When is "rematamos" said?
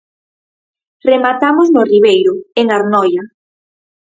1.09-1.67